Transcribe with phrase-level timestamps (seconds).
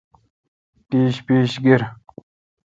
[0.87, 1.81] پیݭ پیݭ گیر۔